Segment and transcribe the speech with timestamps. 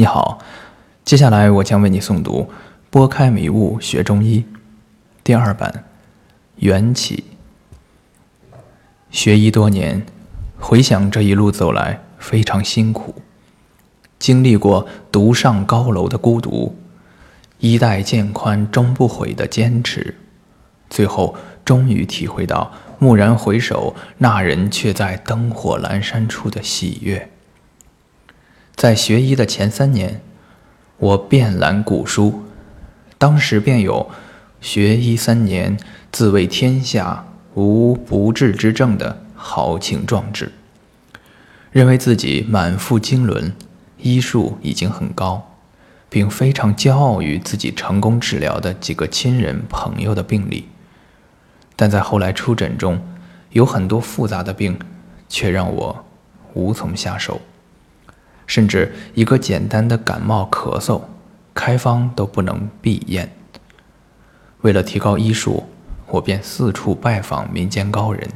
[0.00, 0.38] 你好，
[1.04, 2.40] 接下来我将为你诵读
[2.88, 4.38] 《拨开迷雾学中医》
[5.22, 5.84] 第二版
[6.56, 7.24] 缘起。
[9.10, 10.06] 学医多年，
[10.58, 13.14] 回想这一路走来，非常辛苦，
[14.18, 16.74] 经历过独上高楼的孤独，
[17.58, 20.16] 衣带渐宽终不悔的坚持，
[20.88, 27.30] 最后终于体会到蓦然回首，那人却在灯火阑珊处的喜悦。
[28.80, 30.22] 在学医的前三年，
[30.96, 32.44] 我遍览古书，
[33.18, 34.08] 当时便有
[34.62, 35.76] “学医三年，
[36.10, 40.52] 自为天下无不治之症”的豪情壮志，
[41.70, 43.52] 认为自己满腹经纶，
[43.98, 45.58] 医术已经很高，
[46.08, 50.66] 并非常骄傲于自己成功治疗的几个亲人朋友的病例。
[51.76, 52.98] 但在后来出诊中，
[53.50, 54.78] 有很多复杂的病，
[55.28, 56.06] 却让我
[56.54, 57.42] 无从下手。
[58.50, 61.02] 甚至一个简单的感冒咳嗽，
[61.54, 63.32] 开方都不能避验。
[64.62, 65.68] 为了提高医术，
[66.08, 68.28] 我便四处拜访民间高人，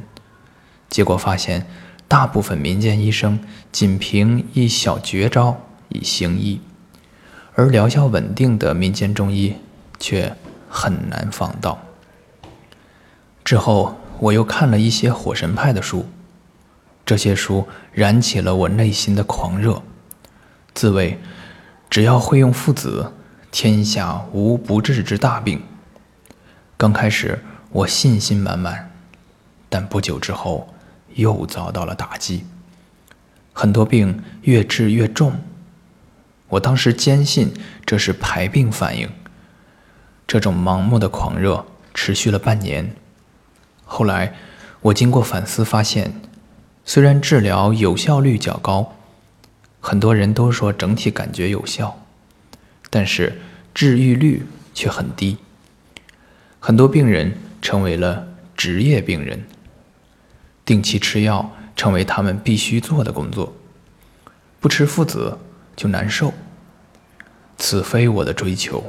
[0.88, 1.66] 结果发现，
[2.06, 3.40] 大部分民间医生
[3.72, 6.60] 仅凭一小绝招以行医，
[7.56, 9.56] 而疗效稳定的民间中医
[9.98, 10.36] 却
[10.68, 11.76] 很难访到。
[13.42, 16.06] 之后，我又看了一些火神派的书，
[17.04, 19.82] 这些书燃起了我内心的狂热。
[20.74, 21.20] 自谓
[21.88, 23.12] 只要会用附子，
[23.52, 25.62] 天下无不治之大病。
[26.76, 28.90] 刚开始我信心满满，
[29.68, 30.74] 但不久之后
[31.14, 32.44] 又遭到了打击，
[33.52, 35.34] 很多病越治越重。
[36.48, 37.54] 我当时坚信
[37.86, 39.08] 这是排病反应。
[40.26, 41.64] 这种盲目的狂热
[41.94, 42.96] 持续了半年，
[43.84, 44.34] 后来
[44.80, 46.20] 我经过反思发现，
[46.84, 48.93] 虽然治疗有效率较高。
[49.86, 52.00] 很多人都说整体感觉有效，
[52.88, 53.38] 但是
[53.74, 55.36] 治愈率却很低。
[56.58, 59.44] 很多病人成为了职业病人，
[60.64, 63.54] 定期吃药成为他们必须做的工作，
[64.58, 65.36] 不吃附子
[65.76, 66.32] 就难受。
[67.58, 68.82] 此非我的追求。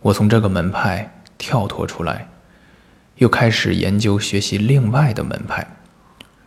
[0.00, 2.28] 我从这个门派跳脱出来，
[3.18, 5.76] 又开始研究学习另外的门派。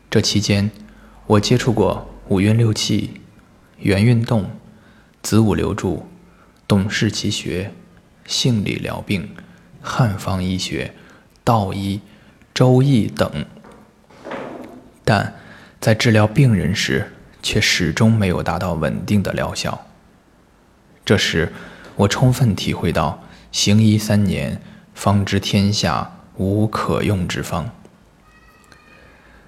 [0.10, 0.70] 这期间，
[1.28, 3.21] 我接触过五运六气。
[3.82, 4.50] 元运动、
[5.22, 6.08] 子午流注、
[6.68, 7.74] 董氏奇学、
[8.26, 9.36] 性理疗病、
[9.82, 10.94] 汉方医学、
[11.44, 12.00] 道医、
[12.54, 13.46] 周易等，
[15.04, 15.36] 但
[15.80, 17.12] 在治疗病人时，
[17.42, 19.88] 却始终没有达到稳定的疗效。
[21.04, 21.52] 这时，
[21.96, 24.62] 我充分体会到“行医三年，
[24.94, 27.72] 方知天下无可用之方”。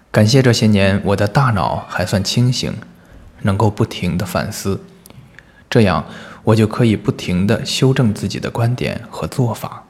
[0.09, 2.73] 感谢这些年，我的大脑还算清醒。
[3.43, 4.81] 能够不停的反思，
[5.69, 6.05] 这样
[6.43, 9.85] 我就可以不停的修正自己的观点和做法。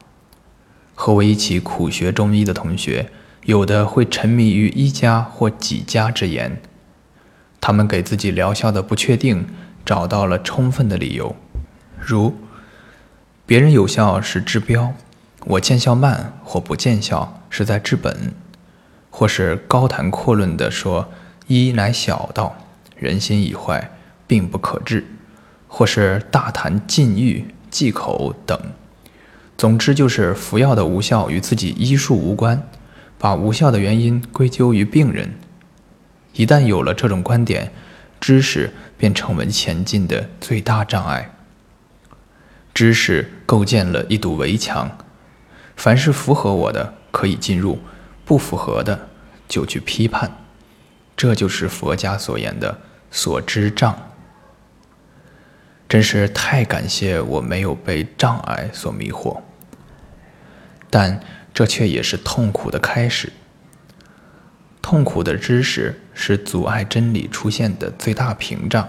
[0.94, 3.10] 和我一起苦学中医的同学，
[3.46, 6.60] 有的会沉迷于一家或几家之言，
[7.60, 9.46] 他们给自己疗效的不确定
[9.84, 11.34] 找到了充分的理由，
[11.98, 12.36] 如
[13.44, 14.94] 别人有效是治标，
[15.46, 18.32] 我见效慢或不见效是在治本，
[19.10, 21.10] 或是高谈阔论的说
[21.48, 22.56] 医乃小道。
[22.96, 23.90] 人心已坏，
[24.26, 25.06] 病不可治，
[25.68, 28.58] 或是大谈禁欲、忌口等。
[29.56, 32.68] 总之，就是服药的无效与自己医术无关，
[33.18, 35.34] 把无效的原因归咎于病人。
[36.34, 37.72] 一旦有了这种观点，
[38.20, 41.30] 知识便成为前进的最大障碍。
[42.74, 44.98] 知识构建了一堵围墙，
[45.76, 47.78] 凡是符合我的可以进入，
[48.24, 49.08] 不符合的
[49.46, 50.43] 就去批判。
[51.24, 54.10] 这就是佛家所言的所知障。
[55.88, 59.40] 真是太感谢我没有被障碍所迷惑，
[60.90, 61.18] 但
[61.54, 63.32] 这却也是痛苦的开始。
[64.82, 68.86] 痛苦的知识是阻碍真理出现的最大屏障。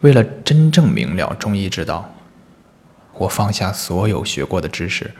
[0.00, 2.12] 为了真正明了中医之道，
[3.12, 5.12] 我放下所有学过的知识，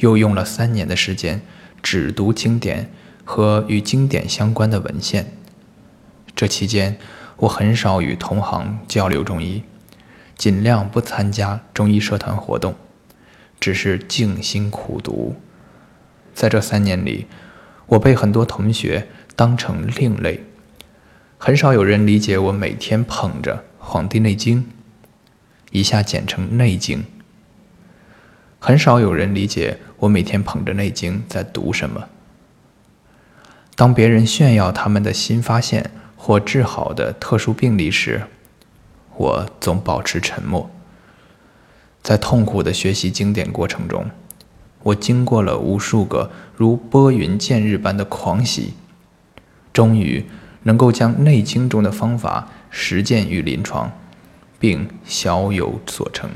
[0.00, 1.40] 又用了三年的时间
[1.82, 2.92] 只读经典。
[3.30, 5.32] 和与经典相关的文献。
[6.34, 6.98] 这期间，
[7.36, 9.62] 我很少与同行交流中医，
[10.36, 12.74] 尽量不参加中医社团活动，
[13.60, 15.36] 只是静心苦读。
[16.34, 17.26] 在这三年里，
[17.86, 19.06] 我被很多同学
[19.36, 20.40] 当成另类，
[21.38, 24.58] 很少有人理解我每天捧着《黄帝内经》，
[25.70, 26.98] 以下简称《内经》。
[28.58, 32.08] 很少有人理解我每天捧着《内经》在读什么。
[33.80, 38.24] 当别人炫耀他们的新发现或治好的特殊病例时，
[39.16, 40.68] 我总保持沉默。
[42.02, 44.10] 在痛苦的学习经典过程中，
[44.82, 48.74] 我经过了无数个如拨云见日般的狂喜，
[49.72, 50.26] 终于
[50.64, 53.90] 能够将《内经》中的方法实践于临床，
[54.58, 56.28] 并小有所成。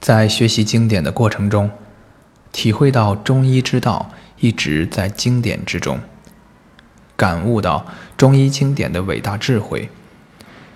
[0.00, 1.70] 在学习经典的过程中，
[2.54, 6.00] 体会到中医之道一直在经典之中，
[7.16, 7.84] 感悟到
[8.16, 9.90] 中医经典的伟大智慧，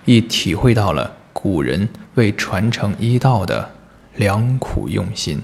[0.05, 3.71] 亦体会到了古人为传承医道的。
[4.15, 5.41] 良苦用心。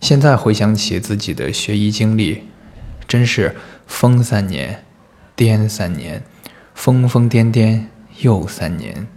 [0.00, 2.44] 现在回想起自己的学医经历，
[3.08, 3.56] 真是
[3.88, 4.84] 疯三年，
[5.36, 6.22] 癫三年，
[6.76, 7.86] 疯疯癫癫
[8.20, 9.08] 又三年。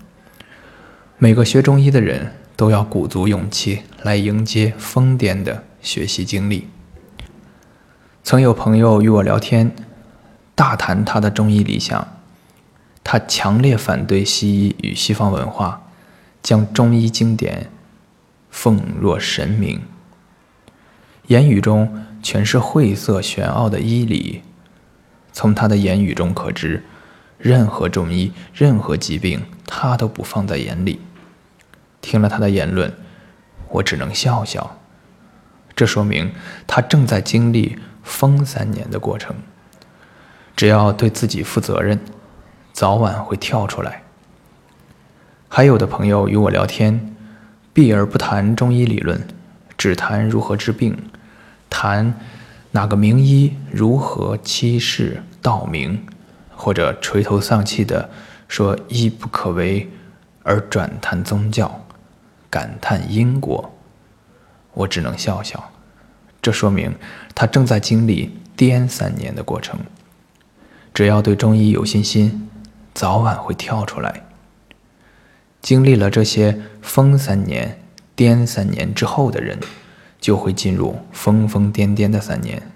[1.19, 6.67] 每个学中医的人都要鼓足勇气来迎接疯癫的学习经历。
[8.23, 9.75] 曾有朋友与我聊天，
[10.55, 12.07] 大谈他的中医理想，
[13.03, 15.83] 他强烈反对西医与西方文化，
[16.41, 17.69] 将中医经典。
[18.49, 19.81] 奉若神明，
[21.27, 24.43] 言语中全是晦涩玄奥的医理。
[25.33, 26.81] 从他的言语中可知，
[27.37, 31.01] 任何中医、任何疾病，他都不放在眼里。
[32.05, 32.93] 听了他的言论，
[33.69, 34.77] 我只能笑笑。
[35.75, 36.31] 这说明
[36.67, 39.35] 他正在经历疯三年的过程。
[40.55, 41.99] 只要对自己负责任，
[42.71, 44.03] 早晚会跳出来。
[45.49, 47.11] 还有的朋友与我聊天。
[47.73, 49.27] 避而不谈中医理论，
[49.77, 50.97] 只谈如何治病，
[51.69, 52.13] 谈
[52.71, 56.05] 哪个名医如何欺世盗名，
[56.55, 58.09] 或者垂头丧气的
[58.47, 59.91] 说医不可为，
[60.43, 61.84] 而转谈宗教，
[62.55, 63.69] 感叹因果。
[64.75, 65.71] 我只能笑笑，
[66.41, 66.95] 这说明
[67.33, 69.77] 他正在经历颠三年的过程。
[70.93, 72.47] 只要对中医有信心，
[72.93, 74.23] 早晚会跳出来。
[75.61, 77.81] 经历了这些疯三年、
[78.15, 79.59] 癫三年之后的人，
[80.21, 82.71] 就会进入疯疯癫癫的三年。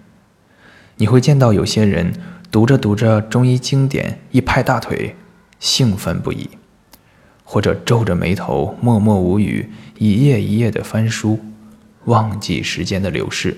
[0.97, 2.11] 你会见到有些人
[2.51, 5.15] 读着读着中医经典，一拍大腿，
[5.57, 6.58] 兴奋不已；
[7.51, 11.39] 或者皱着眉头，默默无语，一页一页的翻书，
[12.05, 13.57] 忘记时间的流逝。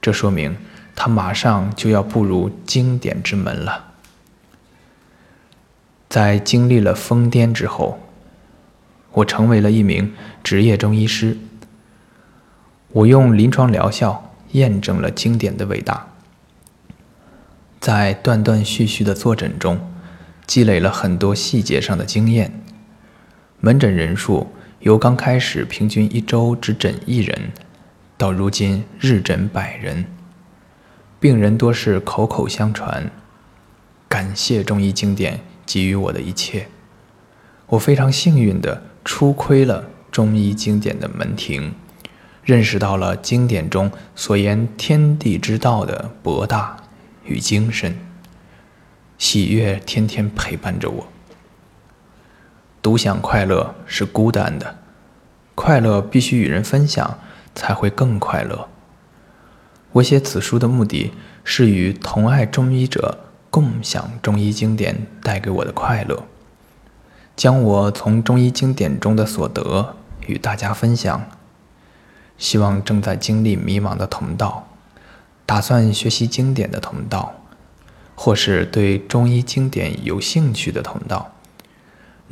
[0.00, 0.56] 这说明
[0.96, 3.92] 他马上就要步入经典之门了。
[6.08, 8.00] 在经历了疯癫之后。
[9.12, 11.36] 我成为了一名职业中医师。
[12.92, 16.08] 我用临床疗效验证了经典的伟大。
[17.78, 19.78] 在断断续续的坐诊中，
[20.46, 22.58] 积累了很多细节上的经验。
[23.64, 24.48] 门诊人数
[24.80, 27.52] 由刚开始平均一周只诊一人，
[28.16, 30.04] 到如今日诊百人。
[31.20, 33.08] 病人多是口口相传，
[34.08, 36.66] 感谢中医经典给予我的一切。
[37.68, 38.82] 我非常幸运的。
[39.04, 41.72] 初窥了中医经典的门庭，
[42.44, 46.76] 认识到了经典中所言天地之道的博大
[47.24, 47.96] 与精深。
[49.18, 51.11] 喜悦天天陪伴着我。
[52.82, 54.74] 独享快乐是孤单的，
[55.54, 57.16] 快乐必须与人分享
[57.54, 58.68] 才会更快乐。
[59.92, 61.12] 我写此书的目的
[61.44, 63.20] 是与同爱中医者
[63.50, 66.24] 共享中医经典带给我的快乐。
[67.36, 69.94] 将我从中医经典中的所得
[70.26, 71.28] 与大家分享，
[72.36, 74.66] 希望正在经历迷茫的同道，
[75.46, 77.34] 打算学习经典的同道，
[78.16, 81.32] 或是对中医经典有兴趣的同道，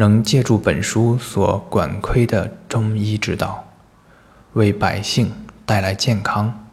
[0.01, 3.69] 能借助本书所管窥的中医之道，
[4.55, 5.31] 为百姓
[5.67, 6.67] 带来健康，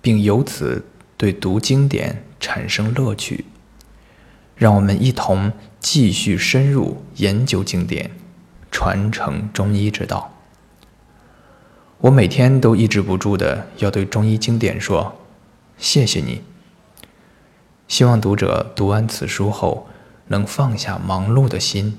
[0.00, 0.86] 并由此
[1.18, 3.44] 对读经典产生乐趣。
[4.54, 8.10] 让我们一同继续深入研究经典，
[8.70, 10.32] 传承中医之道。
[11.98, 15.14] 我每天都抑制不住的要对中医经典说
[15.76, 16.40] ：“谢谢你。”
[17.86, 19.88] 希望读者读完此书后，
[20.28, 21.98] 能放下忙碌的心，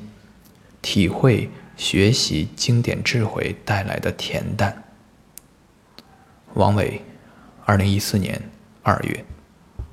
[0.81, 4.83] 体会学习经典智慧带来的恬淡。
[6.53, 7.01] 王伟，
[7.65, 8.41] 二零一四年
[8.83, 9.25] 二月。